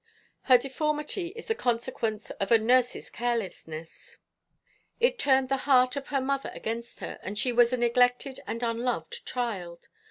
Her 0.45 0.57
deformity 0.57 1.27
is 1.35 1.45
the 1.45 1.53
consequence 1.53 2.31
of 2.31 2.51
a 2.51 2.57
nurse's 2.57 3.11
carelessness. 3.11 4.17
It 4.99 5.19
turned 5.19 5.47
the 5.49 5.57
heart 5.69 5.95
of 5.95 6.07
her 6.07 6.19
mother 6.19 6.49
against 6.55 7.01
her, 7.01 7.19
and 7.21 7.37
she 7.37 7.51
was 7.51 7.71
a 7.71 7.77
neglected 7.77 8.39
and 8.47 8.63
unloved 8.63 9.23
child. 9.27 9.89